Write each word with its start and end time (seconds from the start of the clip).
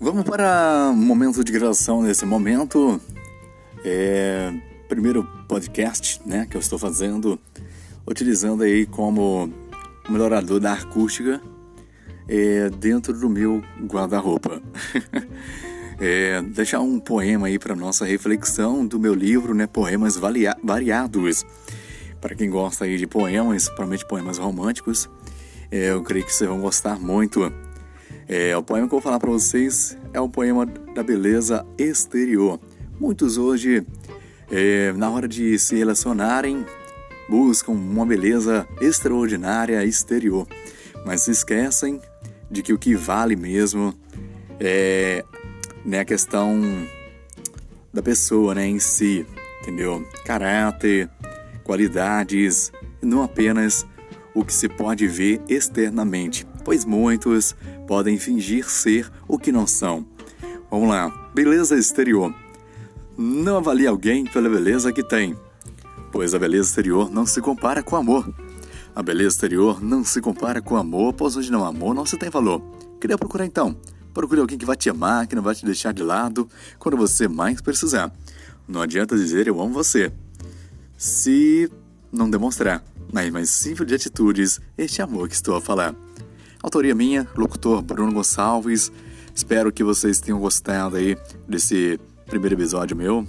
Vamos 0.00 0.22
para 0.22 0.92
momento 0.94 1.42
de 1.42 1.50
gravação 1.50 2.02
nesse 2.02 2.24
momento. 2.24 3.00
É 3.84 4.52
primeiro 4.88 5.22
podcast, 5.46 6.20
né, 6.24 6.46
que 6.48 6.56
eu 6.56 6.60
estou 6.60 6.78
fazendo, 6.78 7.38
utilizando 8.06 8.62
aí 8.62 8.86
como 8.86 9.52
melhorador 10.08 10.58
da 10.58 10.72
acústica 10.72 11.42
é, 12.26 12.70
dentro 12.70 13.12
do 13.12 13.28
meu 13.28 13.62
guarda-roupa. 13.82 14.62
é, 16.00 16.40
deixar 16.42 16.80
um 16.80 16.98
poema 16.98 17.48
aí 17.48 17.58
para 17.58 17.76
nossa 17.76 18.06
reflexão 18.06 18.86
do 18.86 18.98
meu 18.98 19.14
livro, 19.14 19.52
né, 19.52 19.66
Poemas 19.66 20.16
Variados. 20.16 21.44
Para 22.20 22.34
quem 22.34 22.48
gosta 22.48 22.84
aí 22.84 22.96
de 22.96 23.06
poemas, 23.06 23.64
principalmente 23.64 24.06
poemas 24.06 24.38
românticos, 24.38 25.08
é, 25.70 25.90
eu 25.90 26.02
creio 26.02 26.24
que 26.24 26.32
vocês 26.32 26.48
vão 26.48 26.60
gostar 26.60 26.98
muito. 26.98 27.52
É, 28.28 28.54
o 28.54 28.62
poema 28.62 28.86
que 28.86 28.94
eu 28.94 28.98
vou 28.98 29.00
falar 29.00 29.18
para 29.18 29.30
vocês 29.30 29.96
é 30.12 30.20
o 30.20 30.28
poema 30.28 30.66
da 30.66 31.02
beleza 31.02 31.64
exterior. 31.78 32.60
Muitos 33.00 33.38
hoje, 33.38 33.86
é, 34.50 34.92
na 34.92 35.08
hora 35.08 35.26
de 35.26 35.58
se 35.58 35.76
relacionarem, 35.76 36.66
buscam 37.26 37.72
uma 37.72 38.04
beleza 38.04 38.68
extraordinária 38.82 39.82
exterior, 39.82 40.46
mas 41.06 41.22
se 41.22 41.30
esquecem 41.30 42.02
de 42.50 42.62
que 42.62 42.72
o 42.72 42.78
que 42.78 42.94
vale 42.94 43.34
mesmo 43.34 43.94
é 44.60 45.24
né, 45.82 46.00
a 46.00 46.04
questão 46.04 46.60
da 47.92 48.02
pessoa 48.02 48.54
né, 48.54 48.66
em 48.66 48.78
si, 48.78 49.24
entendeu? 49.62 50.06
Caráter, 50.26 51.08
qualidades, 51.64 52.72
não 53.00 53.22
apenas 53.22 53.86
o 54.34 54.44
que 54.44 54.52
se 54.52 54.68
pode 54.68 55.06
ver 55.06 55.40
externamente, 55.48 56.46
pois 56.68 56.84
muitos 56.84 57.56
podem 57.86 58.18
fingir 58.18 58.68
ser 58.68 59.10
o 59.26 59.38
que 59.38 59.50
não 59.50 59.66
são. 59.66 60.04
Vamos 60.70 60.90
lá, 60.90 61.08
beleza 61.34 61.78
exterior. 61.78 62.30
Não 63.16 63.56
avalie 63.56 63.86
alguém 63.86 64.26
pela 64.26 64.50
beleza 64.50 64.92
que 64.92 65.02
tem, 65.02 65.34
pois 66.12 66.34
a 66.34 66.38
beleza 66.38 66.68
exterior 66.68 67.10
não 67.10 67.24
se 67.24 67.40
compara 67.40 67.82
com 67.82 67.96
o 67.96 67.98
amor. 67.98 68.30
A 68.94 69.02
beleza 69.02 69.36
exterior 69.36 69.82
não 69.82 70.04
se 70.04 70.20
compara 70.20 70.60
com 70.60 70.74
o 70.74 70.76
amor, 70.76 71.14
pois 71.14 71.38
onde 71.38 71.50
não 71.50 71.64
há 71.64 71.68
amor 71.68 71.94
não 71.94 72.04
se 72.04 72.18
tem 72.18 72.28
valor. 72.28 72.60
Queria 73.00 73.16
procurar 73.16 73.46
então. 73.46 73.74
Procure 74.12 74.42
alguém 74.42 74.58
que 74.58 74.66
vai 74.66 74.76
te 74.76 74.90
amar, 74.90 75.26
que 75.26 75.34
não 75.34 75.42
vai 75.42 75.54
te 75.54 75.64
deixar 75.64 75.94
de 75.94 76.02
lado 76.02 76.46
quando 76.78 76.98
você 76.98 77.26
mais 77.26 77.62
precisar. 77.62 78.12
Não 78.68 78.82
adianta 78.82 79.16
dizer 79.16 79.46
eu 79.46 79.58
amo 79.58 79.72
você. 79.72 80.12
Se 80.98 81.72
não 82.12 82.28
demonstrar, 82.28 82.84
na 83.10 83.30
mais 83.30 83.48
simples 83.48 83.88
de 83.88 83.94
atitudes, 83.94 84.60
este 84.76 85.00
amor 85.00 85.28
que 85.28 85.34
estou 85.34 85.56
a 85.56 85.62
falar. 85.62 85.94
Autoria 86.62 86.94
minha, 86.94 87.28
locutor 87.36 87.80
Bruno 87.82 88.12
Gonçalves. 88.12 88.90
Espero 89.34 89.70
que 89.72 89.84
vocês 89.84 90.20
tenham 90.20 90.40
gostado 90.40 90.96
aí 90.96 91.16
desse 91.48 92.00
primeiro 92.26 92.56
episódio 92.56 92.96
meu. 92.96 93.26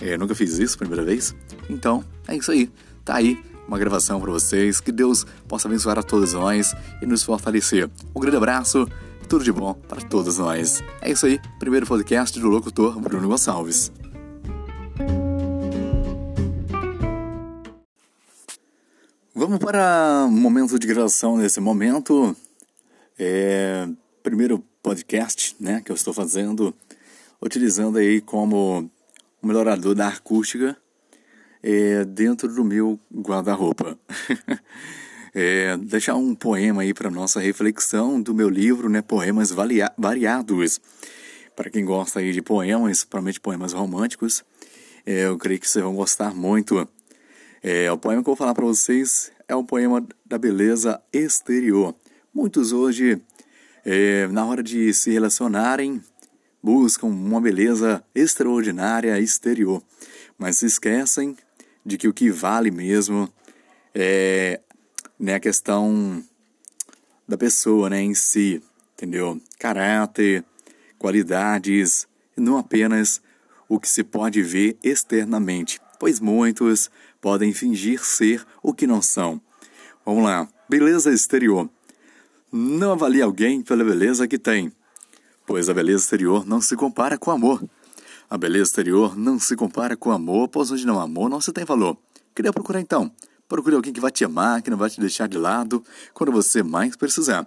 Eu 0.00 0.18
nunca 0.18 0.34
fiz 0.34 0.58
isso, 0.58 0.78
primeira 0.78 1.04
vez. 1.04 1.34
Então, 1.68 2.04
é 2.28 2.36
isso 2.36 2.52
aí. 2.52 2.70
Tá 3.04 3.16
aí 3.16 3.38
uma 3.66 3.78
gravação 3.78 4.20
para 4.20 4.30
vocês. 4.30 4.80
Que 4.80 4.92
Deus 4.92 5.26
possa 5.48 5.68
abençoar 5.68 5.98
a 5.98 6.02
todos 6.02 6.32
nós 6.32 6.74
e 7.02 7.06
nos 7.06 7.22
fortalecer. 7.22 7.90
Um 8.14 8.20
grande 8.20 8.36
abraço 8.36 8.88
e 9.22 9.26
tudo 9.26 9.44
de 9.44 9.52
bom 9.52 9.74
para 9.74 10.00
todos 10.00 10.38
nós. 10.38 10.82
É 11.00 11.10
isso 11.10 11.26
aí, 11.26 11.40
primeiro 11.58 11.86
podcast 11.86 12.38
do 12.38 12.48
locutor 12.48 12.98
Bruno 13.00 13.28
Gonçalves. 13.28 13.92
Vamos 19.34 19.58
para 19.58 20.26
o 20.26 20.30
momento 20.30 20.78
de 20.78 20.86
gravação 20.86 21.36
nesse 21.36 21.60
momento. 21.60 22.36
É 23.22 23.86
primeiro 24.22 24.64
podcast, 24.82 25.54
né, 25.60 25.82
que 25.84 25.92
eu 25.92 25.94
estou 25.94 26.14
fazendo, 26.14 26.74
utilizando 27.38 27.98
aí 27.98 28.18
como 28.18 28.90
melhorador 29.42 29.94
da 29.94 30.08
acústica 30.08 30.74
é, 31.62 32.02
dentro 32.06 32.48
do 32.48 32.64
meu 32.64 32.98
guarda-roupa. 33.14 33.98
é, 35.34 35.76
deixar 35.76 36.14
um 36.14 36.34
poema 36.34 36.80
aí 36.80 36.94
para 36.94 37.10
nossa 37.10 37.40
reflexão 37.40 38.22
do 38.22 38.34
meu 38.34 38.48
livro, 38.48 38.88
né, 38.88 39.02
Poemas 39.02 39.52
Variados. 39.98 40.80
Para 41.54 41.68
quem 41.68 41.84
gosta 41.84 42.20
aí 42.20 42.32
de 42.32 42.40
poemas, 42.40 43.04
principalmente 43.04 43.38
poemas 43.38 43.74
românticos, 43.74 44.42
é, 45.04 45.26
eu 45.26 45.36
creio 45.36 45.60
que 45.60 45.68
vocês 45.68 45.84
vão 45.84 45.94
gostar 45.94 46.34
muito. 46.34 46.88
É, 47.62 47.92
o 47.92 47.98
poema 47.98 48.22
que 48.22 48.30
eu 48.30 48.32
vou 48.32 48.36
falar 48.36 48.54
para 48.54 48.64
vocês 48.64 49.30
é 49.46 49.54
o 49.54 49.62
poema 49.62 50.02
da 50.24 50.38
beleza 50.38 50.98
exterior. 51.12 51.94
Muitos 52.32 52.70
hoje, 52.70 53.20
é, 53.84 54.28
na 54.28 54.46
hora 54.46 54.62
de 54.62 54.94
se 54.94 55.10
relacionarem, 55.10 56.00
buscam 56.62 57.08
uma 57.08 57.40
beleza 57.40 58.04
extraordinária 58.14 59.18
exterior, 59.18 59.82
mas 60.38 60.58
se 60.58 60.66
esquecem 60.66 61.36
de 61.84 61.98
que 61.98 62.06
o 62.06 62.14
que 62.14 62.30
vale 62.30 62.70
mesmo 62.70 63.28
é 63.92 64.60
né, 65.18 65.34
a 65.34 65.40
questão 65.40 66.22
da 67.26 67.36
pessoa 67.36 67.90
né, 67.90 68.00
em 68.00 68.14
si, 68.14 68.62
entendeu? 68.94 69.40
Caráter, 69.58 70.44
qualidades, 71.00 72.06
não 72.36 72.58
apenas 72.58 73.20
o 73.68 73.80
que 73.80 73.88
se 73.88 74.04
pode 74.04 74.40
ver 74.40 74.78
externamente, 74.84 75.80
pois 75.98 76.20
muitos 76.20 76.92
podem 77.20 77.52
fingir 77.52 78.04
ser 78.04 78.46
o 78.62 78.72
que 78.72 78.86
não 78.86 79.02
são. 79.02 79.40
Vamos 80.06 80.22
lá, 80.22 80.48
beleza 80.68 81.12
exterior. 81.12 81.68
Não 82.52 82.92
avalie 82.92 83.22
alguém 83.22 83.62
pela 83.62 83.84
beleza 83.84 84.26
que 84.26 84.36
tem, 84.36 84.72
pois 85.46 85.68
a 85.68 85.74
beleza 85.74 86.02
exterior 86.02 86.44
não 86.44 86.60
se 86.60 86.74
compara 86.74 87.16
com 87.16 87.30
o 87.30 87.34
amor. 87.34 87.62
A 88.28 88.36
beleza 88.36 88.64
exterior 88.64 89.16
não 89.16 89.38
se 89.38 89.54
compara 89.54 89.96
com 89.96 90.10
o 90.10 90.12
amor, 90.12 90.48
pois 90.48 90.70
onde 90.72 90.84
não 90.84 90.98
há 90.98 91.04
amor 91.04 91.30
não 91.30 91.40
se 91.40 91.52
tem 91.52 91.64
valor. 91.64 91.96
Queria 92.34 92.52
procurar 92.52 92.80
então. 92.80 93.12
Procure 93.48 93.76
alguém 93.76 93.92
que 93.92 94.00
vai 94.00 94.10
te 94.10 94.24
amar, 94.24 94.62
que 94.62 94.70
não 94.70 94.76
vai 94.76 94.90
te 94.90 95.00
deixar 95.00 95.28
de 95.28 95.38
lado 95.38 95.84
quando 96.12 96.32
você 96.32 96.60
mais 96.60 96.96
precisar. 96.96 97.46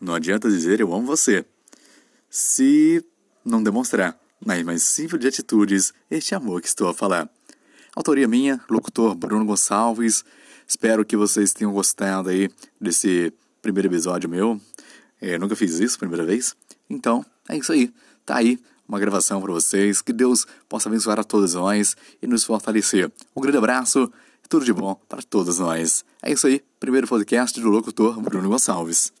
Não 0.00 0.14
adianta 0.14 0.48
dizer 0.48 0.80
eu 0.80 0.94
amo 0.94 1.06
você. 1.06 1.44
Se 2.30 3.04
não 3.44 3.62
demonstrar, 3.62 4.18
nas 4.44 4.62
mais 4.62 4.82
simples 4.82 5.20
de 5.20 5.28
atitudes, 5.28 5.92
este 6.10 6.34
amor 6.34 6.62
que 6.62 6.68
estou 6.68 6.88
a 6.88 6.94
falar. 6.94 7.28
Autoria 7.94 8.26
minha, 8.26 8.60
locutor 8.70 9.14
Bruno 9.14 9.44
Gonçalves. 9.44 10.24
Espero 10.66 11.04
que 11.04 11.18
vocês 11.18 11.52
tenham 11.52 11.72
gostado 11.72 12.30
aí 12.30 12.48
desse 12.80 13.32
primeiro 13.60 13.88
episódio 13.88 14.28
meu. 14.28 14.60
Eu 15.20 15.38
nunca 15.38 15.56
fiz 15.56 15.78
isso, 15.78 15.98
primeira 15.98 16.24
vez. 16.24 16.54
Então, 16.88 17.24
é 17.48 17.56
isso 17.56 17.72
aí. 17.72 17.92
Tá 18.24 18.36
aí 18.36 18.58
uma 18.88 18.98
gravação 18.98 19.40
para 19.40 19.52
vocês. 19.52 20.00
Que 20.00 20.12
Deus 20.12 20.46
possa 20.68 20.88
abençoar 20.88 21.20
a 21.20 21.24
todos 21.24 21.54
nós 21.54 21.96
e 22.22 22.26
nos 22.26 22.44
fortalecer. 22.44 23.10
Um 23.36 23.40
grande 23.40 23.58
abraço 23.58 24.10
e 24.44 24.48
tudo 24.48 24.64
de 24.64 24.72
bom 24.72 24.98
para 25.08 25.22
todos 25.22 25.58
nós. 25.58 26.04
É 26.22 26.32
isso 26.32 26.46
aí, 26.46 26.62
primeiro 26.80 27.06
podcast 27.06 27.60
do 27.60 27.68
locutor 27.68 28.20
Bruno 28.20 28.48
Gonçalves. 28.48 29.17